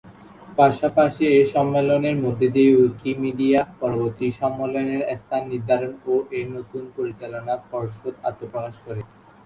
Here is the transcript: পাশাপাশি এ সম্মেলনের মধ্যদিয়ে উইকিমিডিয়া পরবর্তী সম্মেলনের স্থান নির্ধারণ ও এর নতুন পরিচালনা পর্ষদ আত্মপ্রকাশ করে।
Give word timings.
পাশাপাশি 0.57 1.23
এ 1.33 1.41
সম্মেলনের 1.53 2.15
মধ্যদিয়ে 2.25 2.71
উইকিমিডিয়া 2.77 3.61
পরবর্তী 3.81 4.27
সম্মেলনের 4.41 5.01
স্থান 5.21 5.41
নির্ধারণ 5.51 5.91
ও 6.05 6.23
এর 6.37 6.47
নতুন 6.55 6.83
পরিচালনা 6.97 7.53
পর্ষদ 7.71 8.13
আত্মপ্রকাশ 8.29 8.75
করে। 8.85 9.01